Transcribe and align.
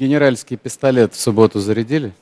Генеральский 0.00 0.56
пистолет 0.56 1.12
в 1.12 1.20
субботу 1.20 1.60
зарядили? 1.60 2.12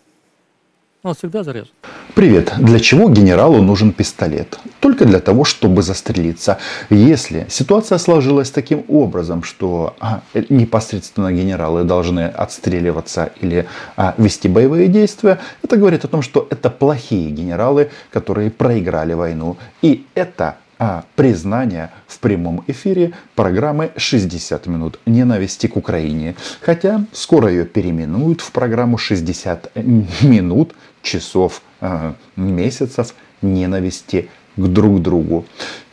Он 1.04 1.14
всегда 1.14 1.44
заряжен. 1.44 1.70
Привет. 2.16 2.52
Для 2.58 2.80
чего 2.80 3.08
генералу 3.08 3.62
нужен 3.62 3.92
пистолет? 3.92 4.58
Только 4.80 5.04
для 5.04 5.20
того, 5.20 5.44
чтобы 5.44 5.82
застрелиться. 5.82 6.58
Если 6.90 7.46
ситуация 7.48 7.98
сложилась 7.98 8.50
таким 8.50 8.84
образом, 8.88 9.44
что 9.44 9.94
а, 10.00 10.22
непосредственно 10.48 11.32
генералы 11.32 11.84
должны 11.84 12.26
отстреливаться 12.26 13.30
или 13.40 13.68
а, 13.96 14.12
вести 14.18 14.48
боевые 14.48 14.88
действия, 14.88 15.38
это 15.62 15.76
говорит 15.76 16.04
о 16.04 16.08
том, 16.08 16.20
что 16.22 16.48
это 16.50 16.70
плохие 16.70 17.30
генералы, 17.30 17.92
которые 18.10 18.50
проиграли 18.50 19.12
войну. 19.12 19.56
И 19.82 20.04
это 20.16 20.56
а 20.78 21.04
признание 21.16 21.90
в 22.06 22.18
прямом 22.18 22.62
эфире 22.66 23.12
программы 23.34 23.90
«60 23.96 24.68
минут 24.68 25.00
ненависти 25.06 25.66
к 25.66 25.76
Украине». 25.76 26.36
Хотя 26.60 27.04
скоро 27.12 27.50
ее 27.50 27.64
переименуют 27.64 28.40
в 28.40 28.52
программу 28.52 28.96
«60 28.96 30.24
минут 30.26 30.74
часов 31.02 31.62
э, 31.80 32.12
месяцев 32.36 33.14
ненависти 33.42 34.28
к 34.56 34.60
друг 34.62 35.02
другу». 35.02 35.46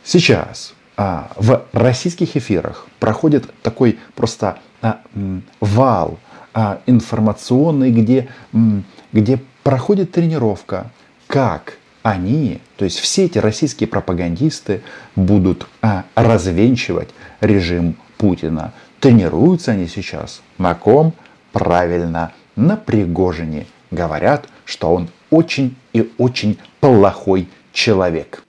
Сейчас 0.04 0.74
а, 0.96 1.30
в 1.36 1.66
российских 1.72 2.36
эфирах 2.36 2.86
проходит 3.00 3.52
такой 3.62 3.98
просто 4.14 4.58
а, 4.80 5.00
вал 5.60 6.18
а, 6.54 6.80
информационный, 6.86 7.90
где, 7.90 8.28
где 9.12 9.40
проходит 9.62 10.12
тренировка, 10.12 10.90
как 11.26 11.74
они, 12.06 12.60
то 12.76 12.84
есть 12.84 13.00
все 13.00 13.24
эти 13.24 13.38
российские 13.38 13.88
пропагандисты 13.88 14.82
будут 15.16 15.66
а, 15.82 16.04
развенчивать 16.14 17.08
режим 17.40 17.96
Путина. 18.16 18.72
Тренируются 19.00 19.72
они 19.72 19.88
сейчас 19.88 20.40
на 20.56 20.76
ком? 20.76 21.14
Правильно, 21.50 22.32
на 22.54 22.76
Пригожине. 22.76 23.66
Говорят, 23.90 24.48
что 24.64 24.94
он 24.94 25.08
очень 25.30 25.74
и 25.92 26.12
очень 26.16 26.60
плохой 26.78 27.48
человек. 27.72 28.44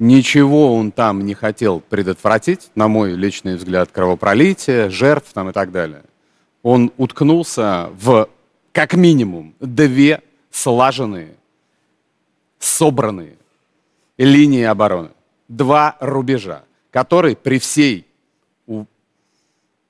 Ничего 0.00 0.74
он 0.74 0.90
там 0.90 1.24
не 1.24 1.34
хотел 1.34 1.78
предотвратить, 1.78 2.70
на 2.74 2.88
мой 2.88 3.12
личный 3.12 3.54
взгляд, 3.54 3.88
кровопролитие, 3.92 4.90
жертв 4.90 5.32
там 5.32 5.50
и 5.50 5.52
так 5.52 5.70
далее. 5.70 6.02
Он 6.64 6.90
уткнулся 6.96 7.88
в, 8.00 8.28
как 8.72 8.94
минимум, 8.94 9.54
две 9.60 10.22
слаженные 10.50 11.36
собранные 12.66 13.36
линии 14.18 14.62
обороны. 14.62 15.10
Два 15.48 15.96
рубежа, 16.00 16.64
которые 16.90 17.36
при 17.36 17.58
всей 17.58 18.06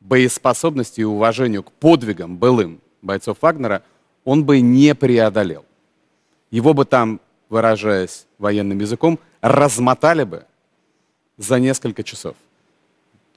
боеспособности 0.01 1.01
и 1.01 1.05
уважению 1.05 1.63
к 1.63 1.73
подвигам 1.73 2.37
былым 2.37 2.81
бойцов 3.03 3.39
Вагнера 3.41 3.83
он 4.25 4.45
бы 4.45 4.61
не 4.61 4.95
преодолел. 4.95 5.65
Его 6.51 6.75
бы 6.75 6.85
там, 6.85 7.21
выражаясь 7.49 8.27
военным 8.39 8.79
языком, 8.79 9.19
размотали 9.41 10.25
бы 10.25 10.45
за 11.37 11.59
несколько 11.59 12.03
часов. 12.03 12.37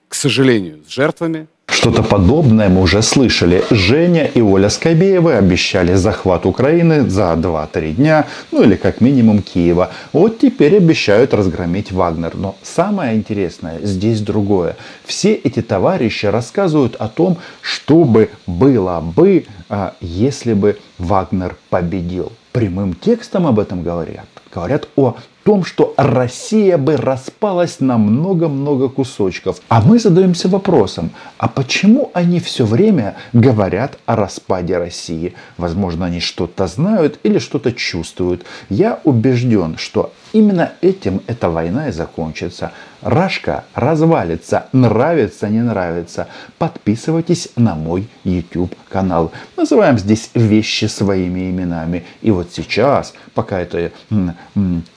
К 0.07 0.15
сожалению, 0.15 0.83
с 0.83 0.87
жертвами, 0.87 1.47
что-то 1.79 2.03
подобное 2.03 2.67
мы 2.67 2.81
уже 2.81 3.01
слышали. 3.01 3.63
Женя 3.69 4.25
и 4.25 4.41
Оля 4.41 4.67
Скобеевы 4.67 5.35
обещали 5.35 5.93
захват 5.93 6.45
Украины 6.45 7.09
за 7.09 7.31
2-3 7.31 7.93
дня, 7.93 8.27
ну 8.51 8.63
или 8.63 8.75
как 8.75 8.99
минимум 8.99 9.41
Киева. 9.41 9.89
Вот 10.11 10.39
теперь 10.39 10.75
обещают 10.75 11.33
разгромить 11.33 11.93
Вагнер. 11.93 12.35
Но 12.35 12.57
самое 12.63 13.15
интересное 13.15 13.79
здесь 13.81 14.19
другое. 14.19 14.75
Все 15.05 15.33
эти 15.33 15.61
товарищи 15.61 16.25
рассказывают 16.25 16.97
о 16.97 17.07
том, 17.07 17.37
что 17.61 18.03
бы 18.03 18.29
было 18.45 18.99
бы, 18.99 19.45
а, 19.69 19.93
если 20.01 20.53
бы 20.53 20.77
Вагнер 20.97 21.55
победил. 21.69 22.33
Прямым 22.51 22.93
текстом 22.93 23.47
об 23.47 23.57
этом 23.57 23.83
говорят. 23.83 24.27
Говорят 24.53 24.89
о 24.97 25.15
том, 25.49 25.63
что 25.63 25.95
Россия 25.97 26.77
бы 26.77 26.95
распалась 26.95 27.79
на 27.79 27.97
много-много 27.97 28.87
кусочков. 28.87 29.59
А 29.67 29.81
мы 29.81 29.97
задаемся 29.97 30.47
вопросом, 30.47 31.09
а 31.39 31.47
почему 31.47 32.11
они 32.13 32.39
все 32.39 32.65
время 32.67 33.15
говорят 33.33 33.97
о 34.05 34.15
распаде 34.15 34.77
России? 34.77 35.33
Возможно, 35.57 36.05
они 36.05 36.19
что-то 36.19 36.67
знают 36.67 37.19
или 37.23 37.39
что-то 37.39 37.71
чувствуют. 37.71 38.45
Я 38.69 38.99
убежден, 39.03 39.77
что 39.79 40.13
именно 40.33 40.73
этим 40.81 41.21
эта 41.25 41.49
война 41.49 41.87
и 41.87 41.91
закончится. 41.91 42.71
Рашка 43.01 43.63
развалится, 43.75 44.65
нравится, 44.73 45.47
не 45.49 45.61
нравится. 45.61 46.27
Подписывайтесь 46.57 47.49
на 47.55 47.75
мой 47.75 48.07
YouTube 48.23 48.75
канал. 48.89 49.31
Называем 49.55 49.97
здесь 49.97 50.31
вещи 50.33 50.85
своими 50.85 51.49
именами. 51.49 52.05
И 52.21 52.31
вот 52.31 52.49
сейчас, 52.51 53.13
пока 53.33 53.59
это 53.59 53.91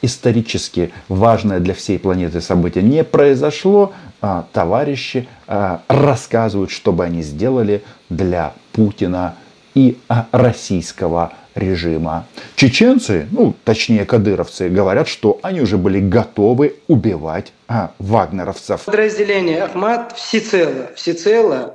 исторически 0.03 0.93
важное 1.09 1.61
для 1.61 1.75
всей 1.75 1.99
планеты 1.99 2.41
событие 2.41 2.83
не 2.83 3.05
произошло, 3.05 3.93
а, 4.21 4.47
товарищи 4.53 5.29
а, 5.49 5.83
рассказывают, 5.89 6.71
что 6.71 6.93
бы 6.93 7.05
они 7.05 7.23
сделали 7.23 7.83
для 8.09 8.53
Путина 8.73 9.35
и 9.75 9.99
а, 10.09 10.27
российского 10.31 11.33
режима. 11.55 12.27
Чеченцы, 12.57 13.27
ну 13.31 13.55
точнее 13.65 14.05
кадыровцы, 14.05 14.69
говорят, 14.69 15.09
что 15.09 15.39
они 15.43 15.61
уже 15.61 15.79
были 15.79 16.01
готовы 16.01 16.77
убивать 16.89 17.53
а, 17.69 17.93
вагнеровцев. 17.99 18.83
Подразделение 18.85 19.65
Ахмат 19.65 20.13
всецело, 20.17 20.91
всецело 20.95 21.75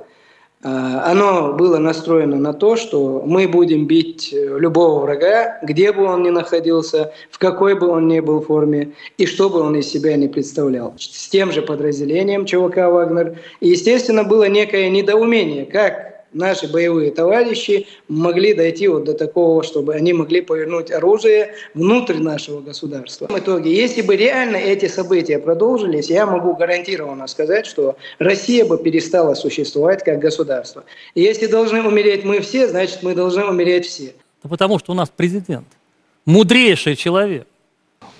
а, 0.60 1.12
оно 1.12 1.52
было 1.52 1.78
настроено 1.78 2.36
на 2.36 2.52
то, 2.52 2.74
что 2.74 3.22
мы 3.24 3.46
будем 3.46 3.86
бить 3.86 4.30
любого 4.32 5.00
врага, 5.00 5.58
где 5.62 5.92
бы 5.92 6.04
он 6.04 6.24
ни 6.24 6.30
находился, 6.30 7.12
в 7.30 7.38
какой 7.38 7.78
бы 7.78 7.86
он 7.86 8.08
ни 8.08 8.18
был 8.18 8.40
форме 8.40 8.92
и 9.18 9.26
что 9.26 9.50
бы 9.50 9.60
он 9.60 9.76
из 9.76 9.88
себя 9.88 10.16
не 10.16 10.26
представлял. 10.26 10.94
С 10.98 11.28
тем 11.28 11.52
же 11.52 11.62
подразделением 11.62 12.44
ЧВК 12.44 12.88
«Вагнер». 12.88 13.38
И, 13.60 13.68
естественно, 13.68 14.24
было 14.24 14.48
некое 14.48 14.90
недоумение, 14.90 15.64
как 15.64 16.07
наши 16.32 16.70
боевые 16.70 17.10
товарищи 17.10 17.86
могли 18.08 18.54
дойти 18.54 18.88
вот 18.88 19.04
до 19.04 19.14
такого, 19.14 19.62
чтобы 19.62 19.94
они 19.94 20.12
могли 20.12 20.40
повернуть 20.40 20.90
оружие 20.90 21.54
внутрь 21.74 22.18
нашего 22.18 22.60
государства. 22.60 23.26
В 23.28 23.38
итоге, 23.38 23.74
если 23.74 24.02
бы 24.02 24.16
реально 24.16 24.56
эти 24.56 24.86
события 24.86 25.38
продолжились, 25.38 26.10
я 26.10 26.26
могу 26.26 26.54
гарантированно 26.54 27.26
сказать, 27.26 27.66
что 27.66 27.96
Россия 28.18 28.64
бы 28.64 28.78
перестала 28.78 29.34
существовать 29.34 30.04
как 30.04 30.18
государство. 30.18 30.84
Если 31.14 31.46
должны 31.46 31.82
умереть 31.82 32.24
мы 32.24 32.40
все, 32.40 32.68
значит 32.68 33.02
мы 33.02 33.14
должны 33.14 33.44
умереть 33.44 33.86
все. 33.86 34.12
Да 34.42 34.48
потому 34.48 34.78
что 34.78 34.92
у 34.92 34.94
нас 34.94 35.10
президент 35.14 35.66
мудрейший 36.24 36.94
человек. 36.94 37.46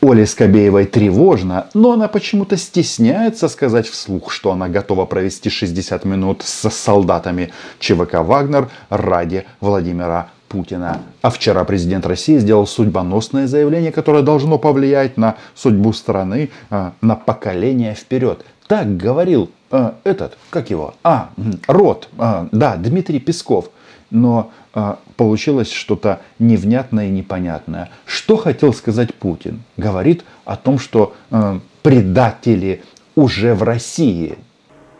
Оле 0.00 0.26
Скобеевой 0.26 0.84
тревожно, 0.86 1.66
но 1.74 1.92
она 1.92 2.06
почему-то 2.06 2.56
стесняется 2.56 3.48
сказать 3.48 3.88
вслух, 3.88 4.30
что 4.30 4.52
она 4.52 4.68
готова 4.68 5.06
провести 5.06 5.50
60 5.50 6.04
минут 6.04 6.42
с 6.44 6.70
солдатами 6.70 7.50
ЧВК 7.80 8.20
«Вагнер» 8.20 8.70
ради 8.90 9.44
Владимира 9.60 10.30
Путина. 10.48 11.02
А 11.20 11.30
вчера 11.30 11.64
президент 11.64 12.06
России 12.06 12.38
сделал 12.38 12.68
судьбоносное 12.68 13.48
заявление, 13.48 13.90
которое 13.90 14.22
должно 14.22 14.56
повлиять 14.56 15.16
на 15.16 15.34
судьбу 15.56 15.92
страны 15.92 16.50
а, 16.70 16.92
на 17.00 17.16
поколение 17.16 17.94
вперед. 17.94 18.44
Так 18.68 18.96
говорил 18.96 19.50
э, 19.72 19.92
этот, 20.04 20.38
как 20.50 20.70
его, 20.70 20.94
а, 21.02 21.30
Рот, 21.66 22.08
э, 22.18 22.46
да, 22.52 22.76
Дмитрий 22.76 23.18
Песков. 23.18 23.70
Но 24.10 24.52
э, 24.74 24.94
получилось 25.16 25.70
что-то 25.70 26.20
невнятное 26.38 27.08
и 27.08 27.10
непонятное. 27.10 27.90
Что 28.06 28.36
хотел 28.36 28.72
сказать 28.72 29.14
Путин? 29.14 29.62
Говорит 29.76 30.24
о 30.44 30.56
том, 30.56 30.78
что 30.78 31.14
э, 31.30 31.60
предатели 31.82 32.82
уже 33.14 33.54
в 33.54 33.62
России. 33.62 34.38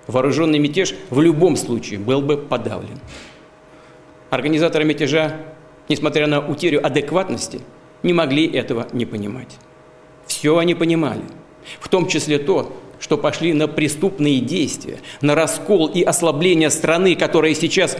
Вооруженный 0.06 0.58
мятеж 0.58 0.94
в 1.10 1.20
любом 1.20 1.56
случае 1.56 1.98
был 1.98 2.20
бы 2.20 2.36
подавлен. 2.36 2.98
Организаторы 4.30 4.84
мятежа, 4.84 5.36
несмотря 5.88 6.26
на 6.26 6.40
утерю 6.40 6.84
адекватности, 6.84 7.60
не 8.02 8.12
могли 8.12 8.46
этого 8.46 8.86
не 8.92 9.06
понимать. 9.06 9.56
Все 10.26 10.58
они 10.58 10.74
понимали, 10.74 11.22
в 11.80 11.88
том 11.88 12.06
числе 12.08 12.38
то, 12.38 12.72
что 13.00 13.16
пошли 13.16 13.52
на 13.52 13.68
преступные 13.68 14.40
действия, 14.40 14.98
на 15.20 15.34
раскол 15.34 15.86
и 15.86 16.02
ослабление 16.02 16.70
страны, 16.70 17.14
которая 17.14 17.54
сейчас 17.54 17.96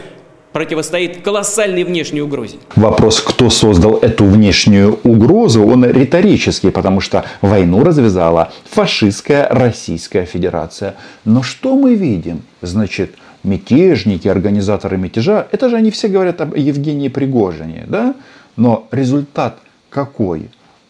противостоит 0.51 1.21
колоссальной 1.21 1.83
внешней 1.83 2.21
угрозе. 2.21 2.57
Вопрос, 2.75 3.21
кто 3.21 3.49
создал 3.49 3.97
эту 3.97 4.25
внешнюю 4.25 4.99
угрозу, 5.03 5.65
он 5.65 5.85
риторический, 5.85 6.71
потому 6.71 7.01
что 7.01 7.25
войну 7.41 7.83
развязала 7.83 8.51
фашистская 8.69 9.47
Российская 9.49 10.25
Федерация. 10.25 10.95
Но 11.25 11.43
что 11.43 11.75
мы 11.75 11.95
видим? 11.95 12.41
Значит, 12.61 13.15
мятежники, 13.43 14.27
организаторы 14.27 14.97
мятежа, 14.97 15.47
это 15.51 15.69
же 15.69 15.75
они 15.75 15.91
все 15.91 16.07
говорят 16.07 16.41
об 16.41 16.55
Евгении 16.55 17.07
Пригожине, 17.07 17.85
да? 17.87 18.15
Но 18.55 18.87
результат 18.91 19.59
какой? 19.89 20.49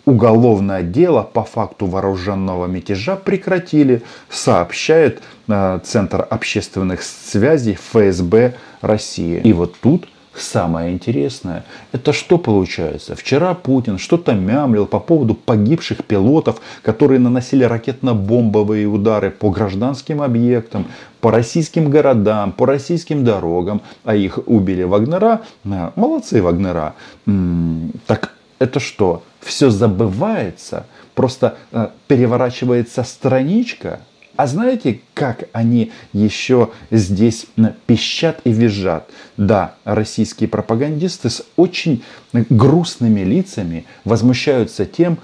Уголовное 0.09 0.81
дело 0.81 1.21
по 1.21 1.43
факту 1.43 1.85
вооруженного 1.85 2.65
мятежа 2.65 3.15
прекратили, 3.15 4.01
сообщает 4.29 5.21
э, 5.47 5.79
Центр 5.83 6.25
общественных 6.27 7.03
связей 7.03 7.75
ФСБ 7.75 8.55
России. 8.81 9.39
И 9.43 9.53
вот 9.53 9.75
тут 9.79 10.07
самое 10.35 10.93
интересное, 10.93 11.63
это 11.91 12.11
что 12.11 12.37
получается? 12.39 13.15
Вчера 13.15 13.53
Путин 13.53 13.99
что-то 13.99 14.33
мямлил 14.33 14.87
по 14.87 14.99
поводу 14.99 15.35
погибших 15.35 16.03
пилотов, 16.03 16.59
которые 16.81 17.19
наносили 17.19 17.63
ракетно-бомбовые 17.63 18.85
удары 18.85 19.29
по 19.29 19.51
гражданским 19.51 20.21
объектам, 20.21 20.87
по 21.21 21.29
российским 21.29 21.89
городам, 21.91 22.51
по 22.51 22.65
российским 22.65 23.23
дорогам, 23.23 23.81
а 24.05 24.15
их 24.15 24.39
убили 24.47 24.83
Вагнера. 24.83 25.41
Молодцы 25.63 26.41
Вагнера. 26.41 26.95
Так 28.07 28.33
это 28.59 28.79
что? 28.79 29.23
Все 29.41 29.69
забывается? 29.69 30.85
Просто 31.15 31.57
э, 31.71 31.89
переворачивается 32.07 33.03
страничка? 33.03 34.01
А 34.35 34.47
знаете, 34.47 35.01
как 35.13 35.49
они 35.51 35.91
еще 36.13 36.69
здесь 36.91 37.47
пищат 37.87 38.39
и 38.45 38.53
визжат? 38.53 39.09
Да, 39.35 39.75
российские 39.83 40.47
пропагандисты 40.47 41.29
с 41.29 41.43
очень 41.57 42.03
грустными 42.31 43.19
лицами 43.19 43.85
возмущаются 44.05 44.85
тем, 44.85 45.17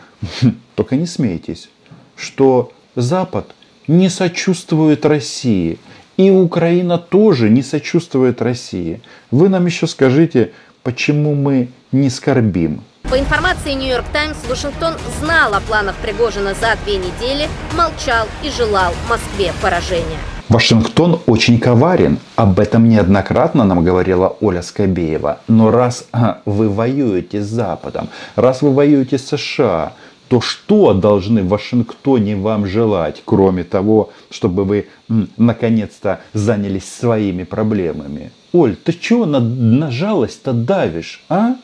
только 0.76 0.98
не 0.98 1.06
смейтесь, 1.06 1.70
что 2.18 2.74
Запад 2.96 3.56
не 3.88 4.10
сочувствует 4.10 5.06
России. 5.06 5.80
И 6.18 6.30
Украина 6.30 6.98
тоже 6.98 7.50
не 7.50 7.62
сочувствует 7.62 8.42
России. 8.42 9.02
Вы 9.32 9.48
нам 9.48 9.66
еще 9.66 9.88
скажите, 9.88 10.52
почему 10.84 11.36
мы 11.36 11.70
не 11.92 12.10
скорбим? 12.10 12.82
По 13.16 13.20
информации 13.20 13.72
Нью-Йорк 13.72 14.08
Таймс, 14.12 14.36
Вашингтон 14.50 14.96
знал 15.22 15.54
о 15.54 15.62
планах 15.62 15.96
Пригожина 16.02 16.54
за 16.54 16.76
две 16.84 16.98
недели, 16.98 17.48
молчал 17.78 18.28
и 18.44 18.50
желал 18.50 18.92
Москве 19.10 19.54
поражения. 19.62 20.20
Вашингтон 20.50 21.22
очень 21.26 21.58
коварен. 21.58 22.20
Об 22.36 22.60
этом 22.60 22.90
неоднократно 22.90 23.64
нам 23.64 23.86
говорила 23.86 24.36
Оля 24.42 24.62
Скобеева. 24.62 25.40
Но 25.48 25.72
раз 25.72 26.10
а, 26.12 26.42
вы 26.44 26.68
воюете 26.68 27.42
с 27.42 27.46
Западом, 27.46 28.10
раз 28.36 28.62
вы 28.62 28.74
воюете 28.74 29.18
с 29.18 29.28
США, 29.30 29.94
то 30.28 30.42
что 30.42 30.94
должны 30.94 31.42
в 31.42 31.48
Вашингтоне 31.48 32.36
вам 32.36 32.68
желать, 32.68 33.22
кроме 33.24 33.64
того, 33.64 34.10
чтобы 34.30 34.66
вы 34.66 34.90
наконец-то 35.38 36.20
занялись 36.34 36.94
своими 36.94 37.46
проблемами? 37.46 38.34
Оль, 38.52 38.76
ты 38.76 38.92
чего 38.92 39.26
на, 39.26 39.40
на 39.40 39.90
жалость-то 39.90 40.52
давишь, 40.52 41.24
а? 41.30 41.56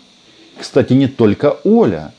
Кстати, 0.62 0.94
не 0.94 1.08
только 1.08 1.58
Оля. 1.64 2.14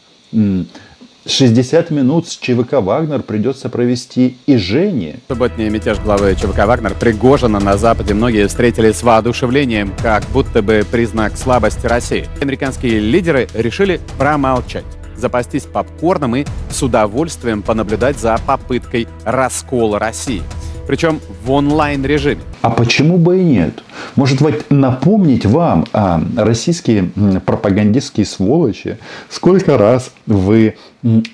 60 1.25 1.91
минут 1.91 2.27
с 2.27 2.37
ЧВК 2.37 2.73
«Вагнер» 2.81 3.23
придется 3.23 3.69
провести 3.69 4.37
и 4.47 4.57
Жене. 4.57 5.21
Субботний 5.29 5.69
мятеж 5.69 5.99
главы 6.01 6.35
ЧВК 6.35 6.67
«Вагнер» 6.67 6.95
Пригожина 6.95 7.61
на 7.61 7.77
Западе 7.77 8.15
многие 8.15 8.49
встретили 8.49 8.91
с 8.91 9.05
воодушевлением, 9.05 9.95
как 10.03 10.25
будто 10.33 10.63
бы 10.63 10.85
признак 10.91 11.37
слабости 11.37 11.87
России. 11.87 12.27
Американские 12.41 12.99
лидеры 12.99 13.47
решили 13.55 14.01
промолчать 14.19 14.85
запастись 15.17 15.63
попкорном 15.63 16.35
и 16.35 16.45
с 16.69 16.83
удовольствием 16.83 17.63
понаблюдать 17.63 18.19
за 18.19 18.37
попыткой 18.45 19.07
раскола 19.25 20.01
России– 20.01 20.43
причем 20.87 21.21
в 21.45 21.51
онлайн-режиме. 21.51 22.43
А 22.61 22.71
почему 22.71 23.19
бы 23.19 23.41
и 23.41 23.45
нет? 23.45 23.83
Может 24.17 24.43
быть, 24.43 24.71
напомнить 24.71 25.47
вам, 25.47 25.87
а, 25.93 26.23
российские 26.37 27.11
пропагандистские 27.45 28.27
сволочи, 28.27 28.99
сколько 29.29 29.79
раз 29.79 30.13
вы 30.27 30.77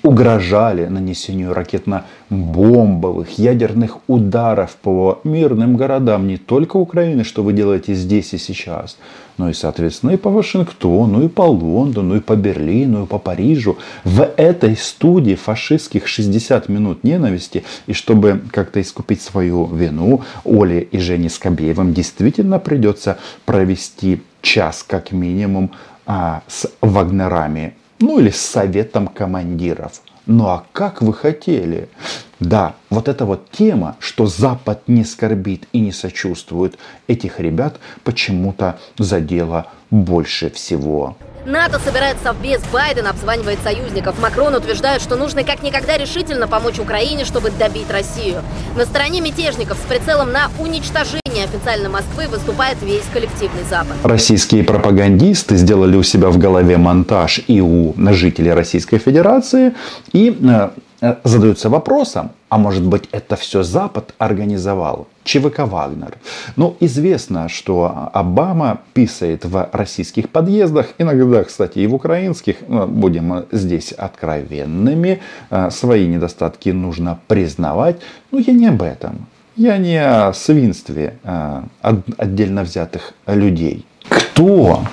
угрожали 0.01 0.87
нанесению 0.87 1.53
ракетно-бомбовых, 1.53 3.27
ядерных 3.37 3.97
ударов 4.07 4.75
по 4.81 5.19
мирным 5.23 5.77
городам 5.77 6.27
не 6.27 6.37
только 6.37 6.77
Украины, 6.77 7.23
что 7.23 7.43
вы 7.43 7.53
делаете 7.53 7.93
здесь 7.93 8.33
и 8.33 8.39
сейчас, 8.39 8.97
но 9.37 9.47
и, 9.49 9.53
соответственно, 9.53 10.11
и 10.11 10.17
по 10.17 10.31
Вашингтону, 10.31 11.23
и 11.23 11.27
по 11.27 11.43
Лондону, 11.43 12.15
и 12.15 12.19
по 12.19 12.35
Берлину, 12.35 13.03
и 13.03 13.05
по 13.05 13.19
Парижу. 13.19 13.77
В 14.03 14.27
этой 14.37 14.75
студии 14.75 15.35
фашистских 15.35 16.07
60 16.07 16.67
минут 16.67 17.03
ненависти, 17.03 17.63
и 17.85 17.93
чтобы 17.93 18.41
как-то 18.51 18.81
искупить 18.81 19.21
свою 19.21 19.67
вину, 19.67 20.21
Оле 20.45 20.81
и 20.81 20.97
Жене 20.97 21.29
Скобеевым 21.29 21.93
действительно 21.93 22.48
придется 22.57 23.19
провести 23.45 24.23
час 24.41 24.83
как 24.87 25.11
минимум 25.11 25.71
а, 26.07 26.41
с 26.47 26.67
вагнерами, 26.81 27.75
ну 27.99 28.19
или 28.19 28.31
с 28.31 28.41
советом 28.41 29.07
командиров. 29.07 30.01
Ну 30.25 30.47
а 30.47 30.63
как 30.73 31.01
вы 31.01 31.13
хотели? 31.13 31.89
Да, 32.39 32.75
вот 32.89 33.07
эта 33.07 33.25
вот 33.25 33.51
тема, 33.51 33.97
что 33.99 34.25
Запад 34.25 34.83
не 34.87 35.03
скорбит 35.03 35.67
и 35.73 35.79
не 35.79 35.91
сочувствует, 35.91 36.77
этих 37.07 37.39
ребят 37.39 37.79
почему-то 38.03 38.79
задела 38.97 39.67
больше 39.91 40.49
всего. 40.49 41.17
НАТО 41.45 41.79
собирает 41.79 42.17
совбез, 42.23 42.61
Байден 42.71 43.07
обзванивает 43.07 43.59
союзников. 43.63 44.19
Макрон 44.19 44.55
утверждает, 44.55 45.01
что 45.01 45.15
нужно 45.15 45.43
как 45.43 45.63
никогда 45.63 45.97
решительно 45.97 46.47
помочь 46.47 46.79
Украине, 46.79 47.25
чтобы 47.25 47.49
добить 47.49 47.89
Россию. 47.89 48.43
На 48.75 48.85
стороне 48.85 49.21
мятежников 49.21 49.77
с 49.77 49.87
прицелом 49.87 50.31
на 50.31 50.51
уничтожение 50.59 51.28
официально 51.43 51.89
Москвы 51.89 52.27
выступает 52.27 52.77
весь 52.81 53.05
коллективный 53.13 53.63
Запад. 53.69 53.95
Российские 54.03 54.63
пропагандисты 54.63 55.55
сделали 55.55 55.95
у 55.95 56.03
себя 56.03 56.29
в 56.29 56.37
голове 56.37 56.77
монтаж 56.77 57.41
и 57.47 57.61
у 57.61 57.93
жителей 58.13 58.53
Российской 58.53 58.97
Федерации 58.97 59.73
и 60.13 60.37
э, 60.41 60.69
Э, 61.01 61.15
задаются 61.23 61.69
вопросом, 61.69 62.31
а 62.49 62.57
может 62.57 62.83
быть 62.83 63.07
это 63.11 63.37
все 63.37 63.63
Запад 63.63 64.13
организовал? 64.17 65.07
ЧВК 65.23 65.59
«Вагнер». 65.59 66.17
Ну, 66.57 66.75
известно, 66.81 67.47
что 67.47 68.09
Обама 68.13 68.81
писает 68.93 69.45
в 69.45 69.69
российских 69.71 70.29
подъездах, 70.29 70.87
иногда, 70.97 71.43
кстати, 71.43 71.79
и 71.79 71.87
в 71.87 71.95
украинских, 71.95 72.57
будем 72.67 73.45
здесь 73.51 73.93
откровенными, 73.93 75.21
э, 75.49 75.69
свои 75.71 76.05
недостатки 76.05 76.69
нужно 76.69 77.17
признавать, 77.27 78.01
но 78.31 78.39
я 78.39 78.51
не 78.51 78.67
об 78.67 78.81
этом. 78.81 79.27
Я 79.59 79.77
не 79.77 79.97
о 79.97 80.31
свинстве 80.31 81.15
э, 81.21 81.63
отдельно 82.17 82.63
взятых 82.63 83.13
людей. 83.27 83.85
Кто 84.07 84.83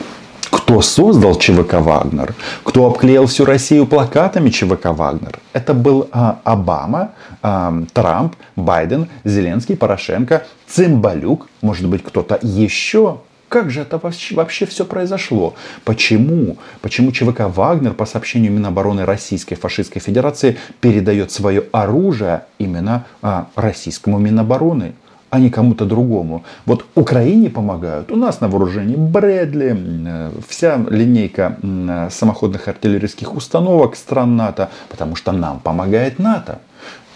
кто 0.51 0.83
создал 0.83 1.37
ЧВК 1.37 1.75
«Вагнер», 1.75 2.35
кто 2.65 2.87
обклеил 2.87 3.27
всю 3.27 3.45
Россию 3.45 3.87
плакатами 3.87 4.51
ЧВК 4.51 4.87
«Вагнер». 4.87 5.39
Это 5.53 5.75
был 5.75 6.09
а, 6.11 6.41
Обама, 6.43 7.13
а, 7.43 7.73
Трамп, 7.93 8.35
Байден, 8.57 9.07
Зеленский, 9.23 9.77
Порошенко, 9.77 10.45
Цимбалюк, 10.67 11.49
может 11.61 11.89
быть 11.89 12.03
кто-то 12.03 12.41
еще. 12.43 13.19
Как 13.49 13.71
же 13.71 13.81
это 13.81 13.99
вообще, 13.99 14.67
все 14.67 14.85
произошло? 14.85 15.55
Почему? 15.85 16.57
Почему 16.81 17.13
ЧВК 17.13 17.43
«Вагнер» 17.43 17.93
по 17.93 18.05
сообщению 18.05 18.53
Минобороны 18.53 19.05
Российской 19.05 19.55
фашистской 19.55 20.03
федерации 20.03 20.59
передает 20.81 21.31
свое 21.31 21.65
оружие 21.71 22.43
именно 22.59 23.07
а, 23.23 23.49
российскому 23.55 24.19
Минобороны? 24.19 24.95
а 25.29 25.41
не 25.41 25.51
кому-то 25.51 25.85
другому. 25.85 26.45
Вот 26.67 26.85
Украине 26.95 27.51
помогают. 27.51 28.13
У 28.13 28.17
нас 28.17 28.41
на 28.41 28.49
вооружении 28.49 28.95
Брэдли, 28.97 29.77
э, 30.07 30.31
вся 30.49 30.77
линейка 30.89 31.59
э, 31.63 32.09
самоходных 32.11 32.69
артиллерийских 32.69 33.35
установок 33.35 33.97
стран 33.97 34.37
НАТО, 34.37 34.71
потому 34.89 35.17
что 35.17 35.33
нам 35.33 35.59
помогает 35.59 36.19
НАТО. 36.21 36.61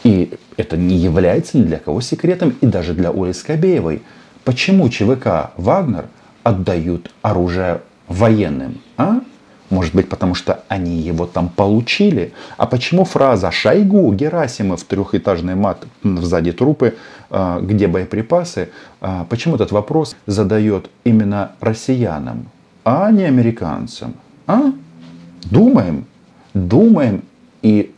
И 0.02 0.35
это 0.57 0.76
не 0.76 0.97
является 0.97 1.57
ни 1.57 1.62
для 1.62 1.78
кого 1.78 2.00
секретом, 2.00 2.55
и 2.61 2.66
даже 2.66 2.95
для 2.95 3.11
Оли 3.11 3.33
Скобеевой. 3.33 4.02
Почему 4.45 4.88
ЧВК 4.88 5.52
«Вагнер» 5.57 6.07
отдают 6.50 7.11
оружие 7.23 7.80
военным? 8.09 8.80
А? 8.97 9.21
Может 9.71 9.95
быть, 9.95 10.09
потому 10.09 10.35
что 10.35 10.64
они 10.69 10.97
его 10.97 11.26
там 11.26 11.49
получили? 11.49 12.33
А 12.57 12.66
почему 12.66 13.04
фраза 13.04 13.52
«Шойгу, 13.52 14.12
Герасимов, 14.12 14.83
трехэтажный 14.83 15.54
мат, 15.54 15.87
сзади 16.02 16.52
трупы, 16.52 16.97
а, 17.30 17.61
где 17.61 17.87
боеприпасы?» 17.87 18.71
а, 19.00 19.25
Почему 19.30 19.54
этот 19.54 19.71
вопрос 19.71 20.16
задает 20.26 20.90
именно 21.04 21.52
россиянам, 21.61 22.49
а 22.85 23.12
не 23.12 23.23
американцам? 23.23 24.14
А? 24.49 24.73
Думаем, 25.45 26.04
думаем 26.52 27.23
и 27.62 27.95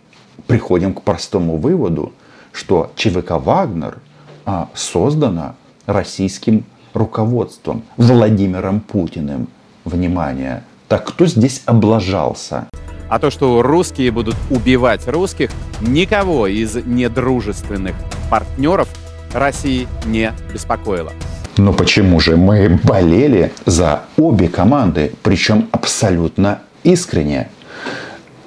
приходим 0.47 0.93
к 0.93 1.01
простому 1.03 1.57
выводу, 1.57 2.13
что 2.53 2.93
ЧВК 2.97 3.31
«Вагнер» 3.31 3.97
а, 4.45 4.69
создана 4.75 5.55
российским 5.87 6.65
руководством 6.95 7.83
Владимиром 7.97 8.81
Путиным. 8.81 9.49
Внимание! 9.85 10.63
Так 10.89 11.07
кто 11.07 11.27
здесь 11.27 11.63
облажался? 11.67 12.69
А 13.09 13.19
то, 13.19 13.31
что 13.31 13.63
русские 13.63 14.11
будут 14.11 14.37
убивать 14.51 15.07
русских, 15.09 15.51
никого 15.81 16.47
из 16.47 16.75
недружественных 16.77 17.95
партнеров 18.31 18.89
России 19.33 19.87
не 20.07 20.33
беспокоило. 20.53 21.13
Но 21.57 21.73
почему 21.73 22.21
же 22.21 22.37
мы 22.37 22.81
болели 22.85 23.53
за 23.67 24.03
обе 24.17 24.49
команды, 24.49 25.13
причем 25.23 25.69
абсолютно 25.73 26.61
искренне? 26.83 27.49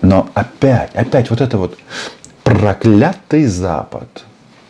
Но 0.01 0.29
опять, 0.33 0.95
опять 0.95 1.29
вот 1.29 1.41
это 1.41 1.57
вот 1.57 1.77
проклятый 2.43 3.45
Запад. 3.45 4.25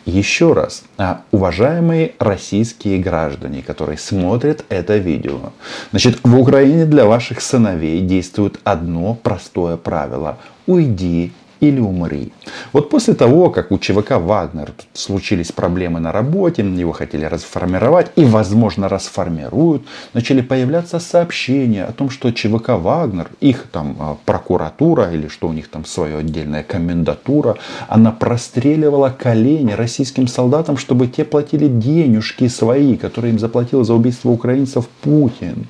Еще 0.06 0.52
раз, 0.52 0.84
а, 0.98 1.22
уважаемые 1.32 2.14
российские 2.20 2.98
граждане, 2.98 3.60
которые 3.60 3.98
смотрят 3.98 4.64
это 4.68 4.98
видео, 4.98 5.52
значит, 5.90 6.20
в 6.22 6.38
Украине 6.38 6.86
для 6.86 7.06
ваших 7.06 7.40
сыновей 7.40 8.00
действует 8.00 8.60
одно 8.62 9.14
простое 9.14 9.76
правило. 9.76 10.38
Уйди 10.68 11.32
или 11.60 11.80
умри. 11.80 12.32
Вот 12.72 12.90
после 12.90 13.14
того, 13.14 13.50
как 13.50 13.70
у 13.72 13.78
ЧВК 13.78 14.12
«Вагнер» 14.12 14.72
случились 14.92 15.52
проблемы 15.52 16.00
на 16.00 16.12
работе, 16.12 16.62
его 16.62 16.92
хотели 16.92 17.24
расформировать 17.24 18.10
и, 18.16 18.24
возможно, 18.24 18.88
расформируют, 18.88 19.82
начали 20.14 20.40
появляться 20.40 20.98
сообщения 20.98 21.84
о 21.84 21.92
том, 21.92 22.10
что 22.10 22.32
ЧВК 22.32 22.70
«Вагнер», 22.70 23.28
их 23.40 23.66
там 23.72 23.96
а, 23.98 24.16
прокуратура 24.24 25.12
или 25.12 25.28
что 25.28 25.48
у 25.48 25.52
них 25.52 25.68
там 25.68 25.84
свое 25.84 26.18
отдельная 26.18 26.62
комендатура, 26.62 27.56
она 27.88 28.12
простреливала 28.12 29.10
колени 29.10 29.72
российским 29.72 30.28
солдатам, 30.28 30.76
чтобы 30.76 31.06
те 31.06 31.24
платили 31.24 31.68
денежки 31.68 32.48
свои, 32.48 32.96
которые 32.96 33.32
им 33.32 33.38
заплатил 33.38 33.84
за 33.84 33.94
убийство 33.94 34.30
украинцев 34.30 34.86
Путин. 35.02 35.66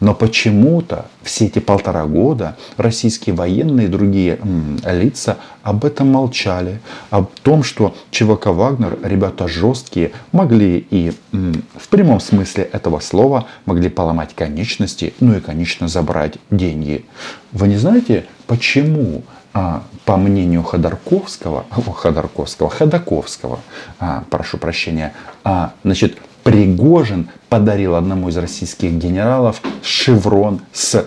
Но 0.00 0.14
почему-то 0.14 1.06
все 1.22 1.46
эти 1.46 1.58
полтора 1.58 2.04
года 2.04 2.56
российские 2.76 3.34
военные 3.34 3.86
и 3.86 3.90
другие 3.90 4.36
м, 4.36 4.78
лица 4.84 5.38
об 5.62 5.84
этом 5.84 6.12
молчали. 6.12 6.80
О 7.10 7.24
том, 7.42 7.62
что 7.62 7.94
ЧВК 8.10 8.46
«Вагнер» 8.46 8.98
ребята 9.02 9.48
жесткие, 9.48 10.12
могли 10.32 10.86
и 10.90 11.12
м, 11.32 11.62
в 11.76 11.88
прямом 11.88 12.20
смысле 12.20 12.64
этого 12.64 13.00
слова 13.00 13.46
могли 13.64 13.88
поломать 13.88 14.34
конечности, 14.34 15.14
ну 15.20 15.36
и, 15.36 15.40
конечно, 15.40 15.88
забрать 15.88 16.34
деньги. 16.50 17.04
Вы 17.52 17.68
не 17.68 17.76
знаете, 17.76 18.26
почему 18.46 19.22
а, 19.58 19.82
по 20.04 20.18
мнению 20.18 20.62
Ходорковского, 20.62 21.64
о, 21.70 21.80
Ходорковского, 21.92 22.68
Ходаковского, 22.68 23.60
а, 23.98 24.24
прошу 24.28 24.58
прощения, 24.58 25.14
а, 25.44 25.72
значит, 25.82 26.18
Пригожин 26.46 27.28
подарил 27.48 27.96
одному 27.96 28.28
из 28.28 28.36
российских 28.36 28.92
генералов 28.92 29.60
шеврон 29.82 30.60
с 30.72 31.04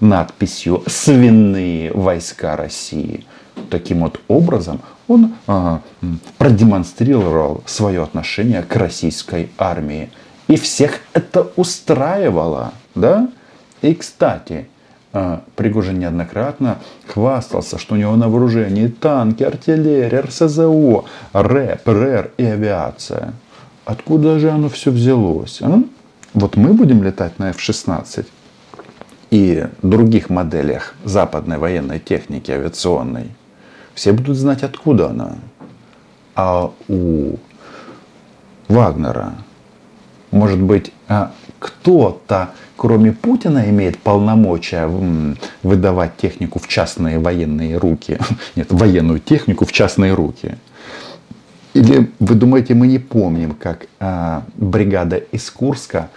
надписью 0.00 0.82
«Свиные 0.86 1.90
войска 1.94 2.56
России». 2.56 3.24
Таким 3.70 4.00
вот 4.00 4.20
образом 4.28 4.82
он 5.08 5.32
а, 5.46 5.80
продемонстрировал 6.36 7.62
свое 7.64 8.02
отношение 8.02 8.62
к 8.62 8.76
российской 8.76 9.48
армии. 9.56 10.10
И 10.46 10.56
всех 10.56 11.00
это 11.14 11.50
устраивало. 11.56 12.74
Да? 12.94 13.30
И, 13.80 13.94
кстати, 13.94 14.68
а, 15.14 15.40
Пригожин 15.56 16.00
неоднократно 16.00 16.80
хвастался, 17.06 17.78
что 17.78 17.94
у 17.94 17.96
него 17.96 18.14
на 18.16 18.28
вооружении 18.28 18.88
танки, 18.88 19.42
артиллерия, 19.42 20.20
РСЗО, 20.20 21.06
РЭП, 21.32 21.88
РЭР 21.88 22.32
и 22.36 22.44
авиация. 22.44 23.32
Откуда 23.86 24.40
же 24.40 24.50
оно 24.50 24.68
все 24.68 24.90
взялось? 24.90 25.62
А? 25.62 25.80
Вот 26.34 26.56
мы 26.56 26.74
будем 26.74 27.04
летать 27.04 27.38
на 27.38 27.50
F-16 27.50 28.26
и 29.30 29.68
других 29.80 30.28
моделях 30.28 30.94
западной 31.04 31.58
военной 31.58 32.00
техники 32.00 32.50
авиационной. 32.50 33.30
Все 33.94 34.12
будут 34.12 34.36
знать, 34.36 34.64
откуда 34.64 35.10
она. 35.10 35.36
А 36.34 36.72
у 36.88 37.36
Вагнера, 38.66 39.34
может 40.32 40.60
быть, 40.60 40.92
а, 41.06 41.30
кто-то, 41.60 42.50
кроме 42.76 43.12
Путина, 43.12 43.70
имеет 43.70 43.98
полномочия 43.98 44.90
выдавать 45.62 46.16
технику 46.16 46.58
в 46.58 46.66
частные 46.66 47.20
военные 47.20 47.78
руки. 47.78 48.18
Нет, 48.56 48.66
военную 48.72 49.20
технику 49.20 49.64
в 49.64 49.70
частные 49.70 50.12
руки. 50.12 50.58
Или 51.76 52.10
вы 52.20 52.34
думаете, 52.36 52.74
мы 52.74 52.86
не 52.86 52.98
помним, 52.98 53.54
как 53.54 53.86
а, 54.00 54.44
бригада 54.56 55.16
из 55.16 55.50
Курска 55.50 56.08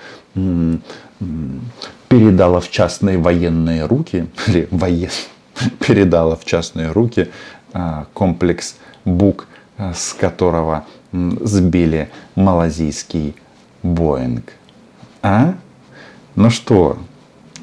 передала 2.07 2.61
в 2.61 2.69
частные 2.69 3.17
военные 3.17 3.85
руки, 3.85 4.27
или 4.47 4.69
воен, 4.71 5.09
передала 5.85 6.37
в 6.37 6.45
частные 6.45 6.91
руки 6.91 7.27
а, 7.73 8.05
комплекс 8.13 8.77
БУК, 9.03 9.47
а, 9.77 9.93
с 9.93 10.13
которого 10.13 10.85
сбили 11.11 12.09
малазийский 12.35 13.35
Боинг. 13.83 14.53
А? 15.21 15.55
Ну 16.35 16.51
что, 16.51 16.99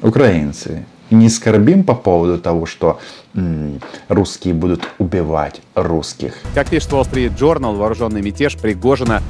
украинцы, 0.03 0.85
не 1.09 1.29
скорбим 1.29 1.83
по 1.83 1.95
поводу 1.95 2.37
того, 2.37 2.65
что 2.65 2.99
м, 3.35 3.79
русские 4.07 4.53
будут 4.53 4.87
убивать 4.97 5.61
русских. 5.75 6.35
Как 6.53 6.69
пишет 6.69 6.91
Wall 6.91 7.09
Street 7.09 7.37
Journal, 7.37 7.75
вооруженный 7.75 8.21
мятеж 8.21 8.57
Пригожина 8.57 9.21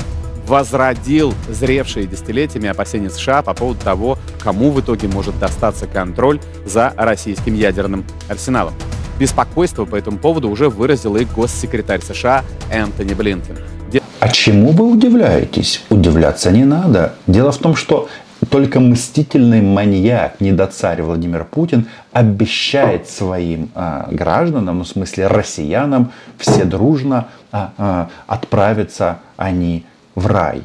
возродил 0.47 1.33
зревшие 1.49 2.07
десятилетиями 2.07 2.69
опасения 2.69 3.09
США 3.09 3.41
по 3.41 3.53
поводу 3.53 3.79
того, 3.83 4.17
кому 4.39 4.71
в 4.71 4.79
итоге 4.79 5.07
может 5.07 5.37
достаться 5.39 5.87
контроль 5.87 6.39
за 6.65 6.93
российским 6.95 7.53
ядерным 7.53 8.05
арсеналом. 8.29 8.73
Беспокойство 9.19 9.85
по 9.85 9.95
этому 9.95 10.19
поводу 10.19 10.49
уже 10.49 10.69
выразил 10.69 11.15
и 11.17 11.25
госсекретарь 11.25 12.01
США 12.01 12.45
Энтони 12.71 13.13
Блинкен. 13.13 13.57
А 14.19 14.29
чему 14.29 14.71
вы 14.71 14.85
удивляетесь? 14.85 15.83
Удивляться 15.89 16.49
не 16.49 16.65
надо. 16.65 17.13
Дело 17.27 17.51
в 17.51 17.57
том, 17.57 17.75
что 17.75 18.09
только 18.49 18.79
мстительный 18.79 19.61
маньяк, 19.61 20.39
недоцарь 20.39 21.01
Владимир 21.01 21.43
Путин, 21.43 21.87
обещает 22.11 23.09
своим 23.09 23.69
а, 23.75 24.07
гражданам, 24.11 24.77
ну 24.79 24.83
в 24.83 24.87
смысле 24.87 25.27
россиянам, 25.27 26.11
все 26.37 26.65
дружно 26.65 27.27
а, 27.51 27.73
а, 27.77 28.09
отправиться 28.27 29.19
они 29.37 29.85
в 30.15 30.27
рай. 30.27 30.61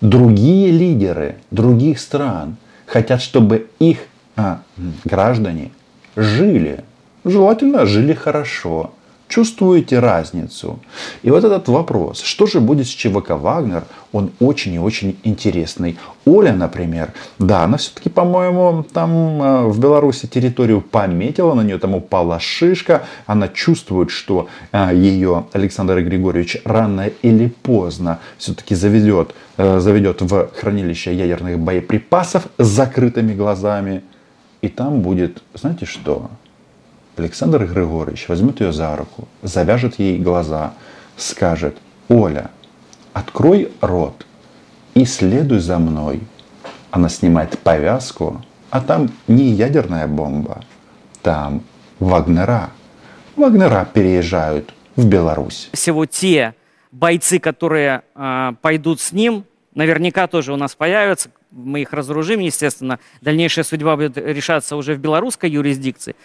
Другие 0.00 0.70
лидеры 0.70 1.36
других 1.50 1.98
стран 1.98 2.56
хотят, 2.86 3.22
чтобы 3.22 3.68
их 3.78 3.98
а, 4.36 4.60
граждане 5.04 5.70
жили. 6.16 6.84
Желательно 7.24 7.86
жили 7.86 8.12
хорошо. 8.12 8.92
Чувствуете 9.28 9.98
разницу? 9.98 10.78
И 11.22 11.30
вот 11.30 11.42
этот 11.42 11.68
вопрос, 11.68 12.20
что 12.22 12.46
же 12.46 12.60
будет 12.60 12.86
с 12.86 12.90
ЧВК 12.90 13.30
«Вагнер», 13.30 13.84
он 14.12 14.30
очень 14.38 14.74
и 14.74 14.78
очень 14.78 15.18
интересный. 15.24 15.98
Оля, 16.24 16.52
например, 16.52 17.12
да, 17.40 17.64
она 17.64 17.76
все-таки, 17.76 18.08
по-моему, 18.08 18.84
там 18.84 19.42
э, 19.42 19.66
в 19.66 19.80
Беларуси 19.80 20.26
территорию 20.26 20.80
пометила, 20.80 21.54
на 21.54 21.62
нее 21.62 21.78
там 21.78 21.96
упала 21.96 22.38
шишка, 22.38 23.02
она 23.26 23.48
чувствует, 23.48 24.10
что 24.10 24.48
э, 24.70 24.92
ее 24.94 25.46
Александр 25.52 26.00
Григорьевич 26.02 26.58
рано 26.64 27.10
или 27.22 27.48
поздно 27.48 28.20
все-таки 28.38 28.76
заведет, 28.76 29.34
э, 29.56 29.80
заведет 29.80 30.22
в 30.22 30.50
хранилище 30.54 31.12
ядерных 31.12 31.58
боеприпасов 31.58 32.46
с 32.58 32.66
закрытыми 32.66 33.34
глазами. 33.34 34.02
И 34.62 34.68
там 34.68 35.00
будет, 35.00 35.42
знаете 35.54 35.84
что, 35.84 36.30
Александр 37.16 37.64
Григорьевич 37.64 38.28
возьмет 38.28 38.60
ее 38.60 38.72
за 38.72 38.94
руку, 38.96 39.28
завяжет 39.42 39.98
ей 39.98 40.18
глаза, 40.18 40.74
скажет, 41.16 41.76
Оля, 42.08 42.50
открой 43.12 43.72
рот 43.80 44.26
и 44.94 45.04
следуй 45.04 45.60
за 45.60 45.78
мной. 45.78 46.20
Она 46.90 47.08
снимает 47.08 47.58
повязку, 47.58 48.42
а 48.70 48.80
там 48.80 49.10
не 49.28 49.44
ядерная 49.44 50.06
бомба, 50.06 50.62
там 51.22 51.62
Вагнера. 51.98 52.70
Вагнера 53.36 53.86
переезжают 53.92 54.74
в 54.96 55.06
Беларусь. 55.06 55.70
Всего 55.72 56.06
те 56.06 56.54
бойцы, 56.92 57.38
которые 57.38 58.02
э, 58.14 58.52
пойдут 58.62 59.00
с 59.00 59.12
ним, 59.12 59.44
наверняка 59.76 60.26
тоже 60.26 60.52
у 60.52 60.56
нас 60.56 60.74
появятся, 60.74 61.28
мы 61.52 61.82
их 61.82 61.92
разоружим, 61.92 62.40
естественно. 62.40 62.98
Дальнейшая 63.20 63.64
судьба 63.64 63.96
будет 63.96 64.18
решаться 64.18 64.74
уже 64.76 64.94
в 64.94 64.98
белорусской 64.98 65.48
юрисдикции. 65.50 66.16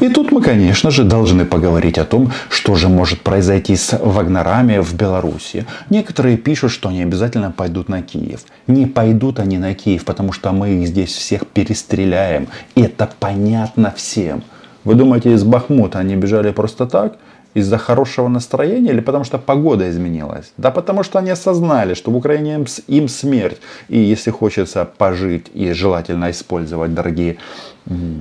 И 0.00 0.08
тут 0.08 0.30
мы, 0.30 0.42
конечно 0.42 0.90
же, 0.90 1.04
должны 1.04 1.46
поговорить 1.46 1.98
о 1.98 2.04
том, 2.04 2.30
что 2.50 2.74
же 2.74 2.88
может 2.88 3.22
произойти 3.22 3.74
с 3.76 3.98
вагнерами 3.98 4.78
в 4.78 4.94
Беларуси. 4.94 5.66
Некоторые 5.88 6.36
пишут, 6.36 6.72
что 6.72 6.88
они 6.90 7.02
обязательно 7.02 7.50
пойдут 7.50 7.88
на 7.88 8.02
Киев. 8.02 8.40
Не 8.66 8.86
пойдут 8.86 9.38
они 9.38 9.58
на 9.58 9.74
Киев, 9.74 10.04
потому 10.04 10.32
что 10.32 10.52
мы 10.52 10.70
их 10.70 10.88
здесь 10.88 11.12
всех 11.12 11.46
перестреляем. 11.46 12.48
Это 12.74 13.10
понятно 13.18 13.92
всем. 13.96 14.42
Вы 14.84 14.94
думаете, 14.94 15.32
из 15.32 15.42
Бахмута 15.42 15.98
они 15.98 16.14
бежали 16.14 16.52
просто 16.52 16.86
так? 16.86 17.18
Из-за 17.56 17.78
хорошего 17.78 18.28
настроения 18.28 18.90
или 18.90 19.00
потому 19.00 19.24
что 19.24 19.38
погода 19.38 19.88
изменилась? 19.88 20.52
Да 20.58 20.70
потому 20.70 21.02
что 21.02 21.18
они 21.18 21.30
осознали, 21.30 21.94
что 21.94 22.10
в 22.10 22.16
Украине 22.16 22.64
им 22.86 23.08
смерть. 23.08 23.60
И 23.88 23.98
если 23.98 24.30
хочется 24.30 24.84
пожить 24.84 25.50
и 25.54 25.72
желательно 25.72 26.30
использовать 26.30 26.92
дорогие 26.92 27.38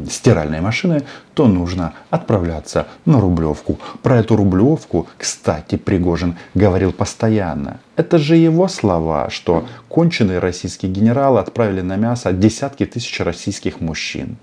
стиральные 0.09 0.61
машины, 0.61 1.01
то 1.33 1.47
нужно 1.47 1.93
отправляться 2.11 2.85
на 3.05 3.19
Рублевку. 3.19 3.77
Про 4.03 4.19
эту 4.19 4.37
Рублевку, 4.37 5.07
кстати, 5.17 5.75
Пригожин 5.75 6.35
говорил 6.53 6.93
постоянно. 6.93 7.79
Это 7.97 8.17
же 8.17 8.37
его 8.37 8.69
слова, 8.69 9.29
что 9.29 9.65
конченые 9.89 10.39
российские 10.39 10.91
генералы 10.91 11.39
отправили 11.39 11.81
на 11.81 11.97
мясо 11.97 12.31
десятки 12.31 12.85
тысяч 12.85 13.19
российских 13.19 13.81
мужчин. 13.81 14.37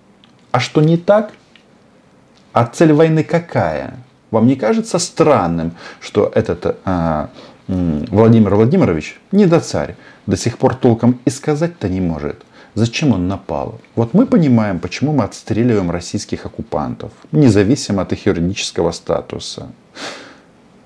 А 0.50 0.60
что 0.60 0.82
не 0.82 0.98
так? 0.98 1.32
А 2.52 2.66
цель 2.66 2.92
войны 2.92 3.24
какая? 3.24 3.94
Вам 4.32 4.46
не 4.46 4.56
кажется 4.56 4.98
странным, 4.98 5.72
что 6.00 6.32
этот 6.34 6.78
а, 6.84 7.28
Владимир 7.68 8.54
Владимирович 8.54 9.20
не 9.30 9.46
до 9.46 9.60
царь. 9.60 9.94
До 10.26 10.36
сих 10.36 10.58
пор 10.58 10.74
толком 10.74 11.20
и 11.26 11.30
сказать-то 11.30 11.88
не 11.88 12.00
может. 12.00 12.42
Зачем 12.74 13.12
он 13.12 13.28
напал? 13.28 13.78
Вот 13.94 14.14
мы 14.14 14.26
понимаем, 14.26 14.80
почему 14.80 15.12
мы 15.12 15.24
отстреливаем 15.24 15.90
российских 15.90 16.46
оккупантов, 16.46 17.12
независимо 17.30 18.02
от 18.02 18.12
их 18.12 18.24
юридического 18.24 18.92
статуса. 18.92 19.68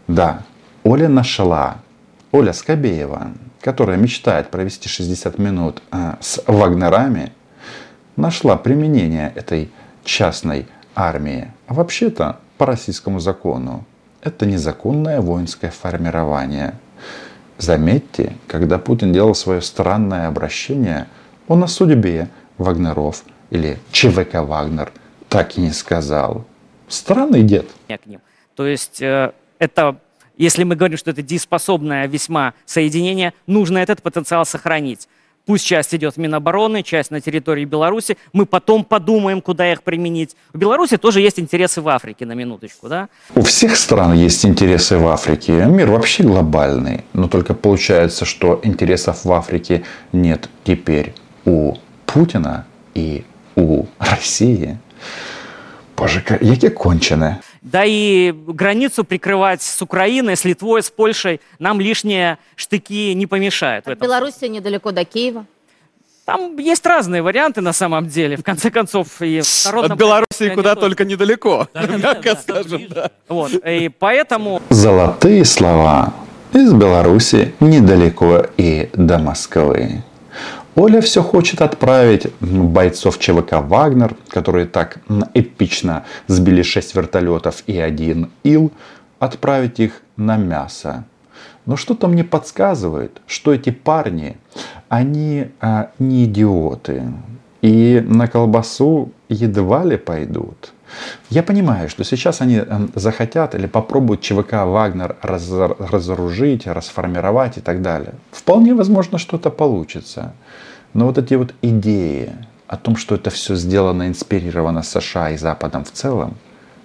Да, 0.09 0.43
Оля 0.83 1.09
нашла, 1.09 1.77
Оля 2.33 2.53
Скобеева, 2.53 3.29
которая 3.61 3.97
мечтает 3.97 4.51
провести 4.51 4.89
60 4.89 5.39
минут 5.39 5.83
а, 5.93 6.19
с 6.21 6.43
вагнерами, 6.49 7.33
нашла 8.17 8.57
применение 8.57 9.33
этой 9.37 9.71
частной 10.05 10.67
армии. 10.97 11.53
А 11.69 11.75
вообще-то, 11.75 12.41
по 12.59 12.67
российскому 12.67 13.21
закону, 13.21 13.85
это 14.23 14.47
незаконное 14.47 15.21
воинское 15.21 15.71
формирование. 15.71 16.75
Заметьте, 17.59 18.37
когда 18.47 18.79
Путин 18.79 19.13
делал 19.13 19.35
свое 19.35 19.63
странное 19.63 20.29
обращение, 20.29 21.07
он 21.49 21.63
о 21.63 21.69
судьбе 21.69 22.29
Вагнеров 22.59 23.25
или 23.51 23.79
ЧВК 23.93 24.35
Вагнер 24.43 24.93
так 25.29 25.57
и 25.57 25.61
не 25.61 25.71
сказал. 25.71 26.45
Странный 26.89 27.43
дед. 27.43 27.67
То 28.55 28.67
есть 28.67 29.03
э, 29.03 29.33
это, 29.59 29.97
если 30.37 30.65
мы 30.65 30.77
говорим, 30.77 30.99
что 30.99 31.11
это 31.11 31.23
дееспособное 31.23 32.07
весьма 32.07 32.55
соединение, 32.65 33.35
нужно 33.47 33.79
этот 33.79 34.03
потенциал 34.03 34.47
сохранить. 34.47 35.09
Пусть 35.47 35.65
часть 35.65 35.95
идет 35.95 36.15
в 36.15 36.17
Минобороны, 36.17 36.83
часть 36.83 37.13
на 37.13 37.21
территории 37.21 37.65
Беларуси. 37.65 38.19
Мы 38.33 38.47
потом 38.47 38.85
подумаем, 38.85 39.41
куда 39.41 39.73
их 39.73 39.85
применить. 39.85 40.37
У 40.53 40.59
Беларуси 40.59 40.97
тоже 40.97 41.21
есть 41.21 41.39
интересы 41.39 41.81
в 41.81 41.89
Африке, 41.89 42.27
на 42.27 42.33
минуточку, 42.33 42.89
да? 42.89 43.09
У 43.37 43.43
всех 43.43 43.77
стран 43.77 44.15
есть 44.15 44.45
интересы 44.45 44.99
в 44.99 45.07
Африке. 45.07 45.53
Мир 45.67 45.89
вообще 45.91 46.25
глобальный. 46.25 47.05
Но 47.13 47.29
только 47.29 47.55
получается, 47.55 48.25
что 48.25 48.59
интересов 48.65 49.25
в 49.25 49.33
Африке 49.33 49.85
нет 50.13 50.51
теперь 50.65 51.15
у 51.45 51.77
Путина 52.07 52.67
и 52.95 53.25
у 53.55 53.87
России. 54.01 54.79
Боже, 55.97 56.25
яке 56.41 56.71
кончене. 56.71 57.41
Да 57.67 57.83
и 57.85 58.33
границу 58.33 59.03
прикрывать 59.03 59.61
с 59.61 59.83
Украиной, 59.83 60.37
с 60.37 60.45
Литвой, 60.45 60.85
с 60.85 60.91
Польшей 60.91 61.41
нам 61.59 61.81
лишние 61.81 62.39
штыки 62.55 63.13
не 63.13 63.27
помешают. 63.27 63.89
От 63.89 63.99
Беларуси 63.99 64.45
недалеко 64.45 64.93
до 64.93 65.05
Киева. 65.05 65.47
Там 66.25 66.57
есть 66.59 66.87
разные 66.87 67.23
варианты 67.23 67.61
на 67.63 67.73
самом 67.73 68.07
деле. 68.07 68.37
В 68.37 68.45
конце 68.45 68.71
концов, 68.71 69.21
и 69.21 69.41
в 69.41 69.67
От 69.67 69.97
Беларуси 69.97 70.51
куда 70.55 70.77
только 70.77 71.05
недалеко, 71.05 71.67
мягко 71.75 72.37
скажем. 72.37 72.83
Вот, 73.29 73.53
и 73.53 73.89
поэтому... 73.89 74.63
Золотые 74.71 75.45
слова. 75.45 76.15
Из 76.53 76.73
Беларуси 76.73 77.53
недалеко 77.59 78.47
и 78.57 78.91
до 78.95 79.19
Москвы. 79.19 80.05
Оля 80.77 81.01
все 81.01 81.23
хочет 81.23 81.63
отправить 81.63 82.27
бойцов 82.41 83.19
ЧВК 83.19 83.63
«Вагнер», 83.63 84.15
которые 84.29 84.67
так 84.67 84.99
эпично 85.33 86.05
сбили 86.27 86.61
6 86.61 86.95
вертолетов 86.95 87.63
и 87.67 87.79
один 87.79 88.31
Ил, 88.45 88.71
отправить 89.19 89.81
их 89.81 90.03
на 90.19 90.37
мясо. 90.37 91.05
Но 91.65 91.77
что-то 91.77 92.09
мне 92.09 92.25
подсказывает, 92.25 93.23
что 93.27 93.55
эти 93.55 93.71
парни, 93.71 94.37
они 94.91 95.49
а, 95.63 95.93
не 95.99 96.27
идиоты. 96.27 97.05
И 97.63 98.03
на 98.07 98.29
колбасу 98.29 99.11
едва 99.29 99.85
ли 99.85 99.97
пойдут. 99.97 100.73
Я 101.31 101.43
понимаю, 101.43 101.89
что 101.89 102.05
сейчас 102.05 102.41
они 102.41 102.63
захотят 102.95 103.55
или 103.55 103.67
попробуют 103.67 104.21
ЧВК 104.21 104.65
«Вагнер» 104.65 105.17
разоружить, 105.23 106.67
расформировать 106.67 107.59
и 107.59 107.61
так 107.61 107.83
далее. 107.83 108.15
Вполне 108.31 108.75
возможно, 108.75 109.19
что-то 109.19 109.51
получится. 109.51 110.33
Но 110.95 111.07
вот 111.07 111.19
эти 111.19 111.35
вот 111.35 111.55
идеи 111.63 112.33
о 112.69 112.77
том, 112.77 112.97
что 112.97 113.15
это 113.15 113.31
все 113.31 113.55
сделано, 113.55 114.09
инспирировано 114.09 114.83
США 114.83 115.31
и 115.31 115.37
Западом 115.37 115.85
в 115.85 115.91
целом, 115.91 116.37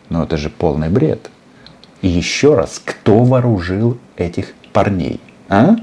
ну 0.09 0.23
это 0.23 0.37
же 0.37 0.49
полный 0.49 0.89
бред. 0.89 1.29
И 2.01 2.07
еще 2.07 2.55
раз, 2.55 2.81
кто 2.83 3.23
вооружил 3.23 3.97
этих 4.17 4.53
парней? 4.73 5.21
А? 5.49 5.75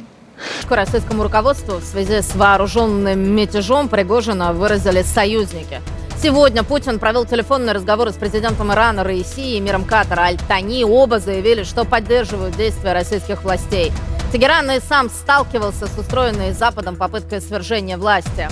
Российскому 0.70 1.22
руководству 1.22 1.78
в 1.78 1.84
связи 1.84 2.22
с 2.22 2.34
вооруженным 2.34 3.34
мятежом 3.34 3.88
Пригожина 3.88 4.52
выразили 4.52 5.02
союзники. 5.02 5.80
Сегодня 6.20 6.64
Путин 6.64 6.98
провел 6.98 7.26
телефонный 7.26 7.72
разговор 7.72 8.10
с 8.10 8.14
президентом 8.14 8.72
Ирана 8.72 9.04
Раиси 9.04 9.56
и 9.56 9.60
миром 9.60 9.84
Катара 9.84 10.22
Аль-Тани. 10.22 10.84
Оба 10.84 11.20
заявили, 11.20 11.62
что 11.62 11.84
поддерживают 11.84 12.56
действия 12.56 12.92
российских 12.92 13.44
властей. 13.44 13.92
Тегеран 14.32 14.68
и 14.72 14.80
сам 14.80 15.10
сталкивался 15.10 15.86
с 15.86 15.96
устроенной 15.96 16.52
Западом 16.52 16.96
попыткой 16.96 17.40
свержения 17.40 17.96
власти. 17.96 18.48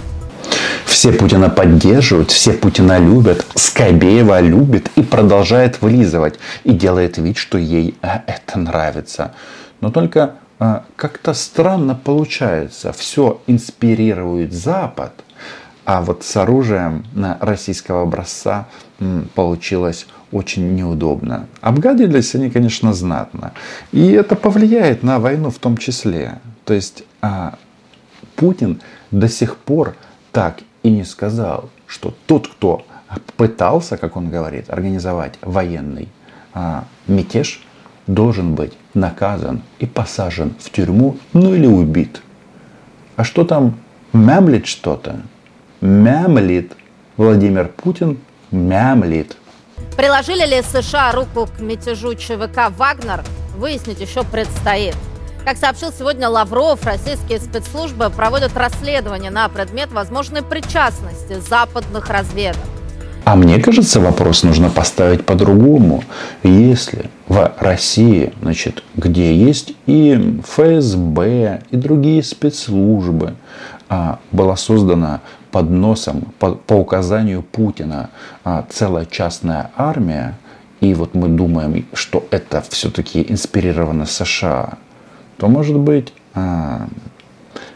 Все 0.85 1.13
Путина 1.13 1.51
поддерживают, 1.51 2.31
все 2.31 2.53
Путина 2.53 2.99
любят, 2.99 3.45
Скобеева 3.55 4.41
любит 4.41 4.89
и 4.95 5.03
продолжает 5.03 5.83
вылизывать. 5.83 6.39
И 6.63 6.73
делает 6.73 7.19
вид, 7.19 7.37
что 7.37 7.59
ей 7.59 7.97
а, 8.01 8.23
это 8.27 8.59
нравится. 8.59 9.35
Но 9.81 9.91
только 9.91 10.37
как-то 10.59 11.35
странно 11.35 11.95
получается. 11.95 12.93
Все 12.93 13.41
инспирирует 13.47 14.53
Запад, 14.53 15.13
а 15.85 16.03
вот 16.03 16.25
с 16.25 16.37
оружием 16.37 17.05
российского 17.41 18.03
образца 18.03 18.67
получилось 19.35 20.07
очень 20.33 20.75
неудобно. 20.75 21.47
Обгадились 21.61 22.35
они, 22.35 22.51
конечно, 22.51 22.93
знатно. 22.93 23.53
И 23.93 24.11
это 24.11 24.35
повлияет 24.35 25.03
на 25.03 25.19
войну 25.19 25.51
в 25.51 25.59
том 25.59 25.77
числе. 25.77 26.41
То 26.65 26.75
есть 26.75 27.05
а, 27.21 27.57
Путин 28.35 28.81
до 29.11 29.29
сих 29.29 29.57
пор 29.57 29.95
так 30.33 30.59
и 30.83 30.91
не 30.91 31.05
сказал, 31.05 31.71
что 31.87 32.15
тот, 32.27 32.49
кто 32.49 32.85
пытался, 33.37 33.97
как 33.97 34.17
он 34.17 34.31
говорит, 34.31 34.69
организовать 34.69 35.39
военный 35.41 36.09
а, 36.53 36.85
мятеж, 37.07 37.65
должен 38.07 38.55
быть 38.55 38.73
наказан 38.95 39.63
и 39.79 39.87
посажен 39.87 40.55
в 40.59 40.71
тюрьму, 40.71 41.17
ну 41.33 41.55
или 41.55 41.67
убит. 41.67 42.23
А 43.17 43.25
что 43.25 43.45
там 43.45 43.79
мямлит 44.13 44.67
что-то? 44.67 45.21
Мямлит 45.81 46.73
Владимир 47.17 47.69
Путин, 47.69 48.19
мямлит. 48.51 49.37
Приложили 49.97 50.47
ли 50.47 50.63
США 50.63 51.13
руку 51.13 51.47
к 51.47 51.61
мятежу 51.61 52.15
ЧВК 52.15 52.71
«Вагнер», 52.77 53.25
выяснить 53.57 54.01
еще 54.01 54.23
предстоит. 54.23 54.95
Как 55.45 55.57
сообщил 55.57 55.93
сегодня 55.93 56.29
Лавров, 56.29 56.85
российские 56.85 57.39
спецслужбы 57.39 58.11
проводят 58.11 58.57
расследование 58.57 59.31
на 59.31 59.49
предмет 59.49 59.93
возможной 59.93 60.43
причастности 60.43 61.39
западных 61.41 62.11
разведок. 62.11 62.61
А 63.25 63.37
мне 63.37 63.61
кажется, 63.61 64.01
вопрос 64.01 64.43
нужно 64.43 64.71
поставить 64.71 65.25
по-другому. 65.25 66.05
Если 66.43 67.11
в 67.29 67.55
России, 67.59 68.33
значит, 68.41 68.85
где 68.95 69.35
есть 69.35 69.75
и 69.87 70.41
ФСБ, 70.45 71.63
и 71.71 71.77
другие 71.77 72.23
спецслужбы, 72.23 73.35
а, 73.89 74.19
была 74.33 74.57
создана 74.57 75.21
под 75.51 75.71
носом, 75.71 76.33
по, 76.39 76.53
по 76.53 76.75
указанию 76.75 77.43
Путина 77.43 78.11
а, 78.45 78.65
целая 78.69 79.07
частная 79.07 79.71
армия, 79.77 80.39
и 80.81 80.95
вот 80.95 81.15
мы 81.15 81.29
думаем, 81.29 81.87
что 81.95 82.27
это 82.31 82.63
все-таки 82.69 83.25
инспирировано 83.29 84.07
США, 84.07 84.75
то 85.37 85.49
может 85.49 85.77
быть 85.77 86.13
а, 86.35 86.89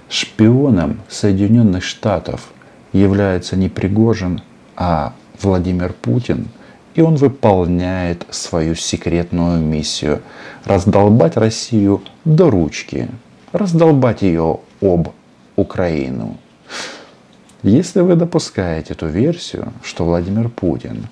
шпионом 0.08 1.00
Соединенных 1.08 1.82
Штатов 1.82 2.50
является 2.92 3.56
не 3.56 3.68
Пригожин, 3.68 4.42
а 4.76 5.12
Владимир 5.40 5.92
Путин, 5.92 6.48
и 6.94 7.02
он 7.02 7.16
выполняет 7.16 8.26
свою 8.30 8.74
секретную 8.74 9.60
миссию 9.60 10.22
раздолбать 10.64 11.36
Россию 11.36 12.02
до 12.24 12.50
ручки, 12.50 13.08
раздолбать 13.52 14.22
ее 14.22 14.60
об 14.80 15.08
Украину. 15.56 16.36
Если 17.62 18.00
вы 18.00 18.16
допускаете 18.16 18.94
эту 18.94 19.06
версию, 19.06 19.72
что 19.82 20.06
Владимир 20.06 20.48
Путин 20.48 21.08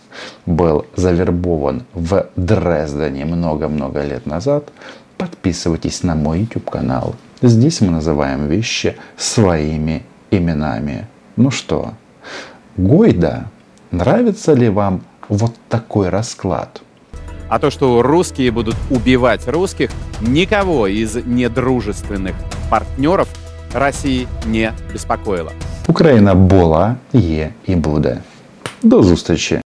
был 0.47 0.87
завербован 0.97 1.85
в 1.93 2.27
Дрездене 2.37 3.27
много-много 3.27 4.03
лет 4.03 4.25
назад, 4.25 4.71
подписывайтесь 5.19 6.03
на 6.03 6.15
мой 6.15 6.41
YouTube 6.41 6.71
канал. 6.71 7.17
Здесь 7.43 7.83
мы 7.83 7.91
называем 7.91 8.47
вещи 8.47 8.97
своими 9.19 10.05
именами. 10.31 11.07
Ну 11.37 11.51
что, 11.51 11.93
Гойда, 12.79 13.51
нравится 13.91 14.55
ли 14.55 14.71
вам 14.71 15.03
вот 15.30 15.52
такой 15.68 16.10
расклад? 16.10 16.82
А 17.50 17.60
то, 17.60 17.70
что 17.70 18.02
русские 18.02 18.52
будут 18.52 18.76
убивать 18.90 19.48
русских, 19.48 19.92
никого 20.22 20.88
из 20.88 21.16
недружественных 21.16 22.36
партнеров 22.70 23.28
России 23.74 24.28
не 24.46 24.72
беспокоило. 24.94 25.52
Україна 25.88 26.36
була, 26.36 26.96
є 27.14 27.50
і 27.68 27.76
буде. 27.76 28.18
До 28.84 29.04
зустрічі! 29.04 29.62